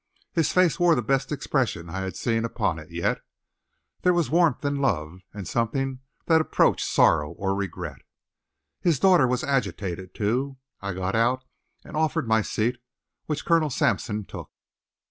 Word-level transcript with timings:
His 0.31 0.51
face 0.51 0.79
wore 0.79 0.95
the 0.95 1.03
best 1.03 1.31
expression 1.31 1.87
I 1.87 1.99
had 1.99 2.15
seen 2.15 2.43
upon 2.43 2.79
it 2.79 2.89
yet. 2.89 3.21
There 4.01 4.15
was 4.15 4.31
warmth 4.31 4.65
and 4.65 4.81
love, 4.81 5.19
and 5.31 5.47
something 5.47 5.99
that 6.25 6.41
approached 6.41 6.87
sorrow 6.87 7.33
or 7.33 7.53
regret. 7.53 7.99
His 8.81 8.97
daughter 8.99 9.27
was 9.27 9.43
agitated, 9.43 10.15
too. 10.15 10.57
I 10.81 10.93
got 10.95 11.13
out 11.15 11.43
and 11.85 11.95
offered 11.95 12.27
my 12.27 12.41
seat, 12.41 12.79
which 13.27 13.45
Colonel 13.45 13.69
Sampson 13.69 14.25
took. 14.25 14.49